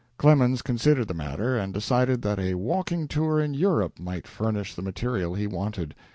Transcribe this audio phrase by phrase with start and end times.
[0.17, 4.81] Clemens considered the matter, and decided that a walking tour in Europe might furnish the
[4.81, 5.93] material he wanted.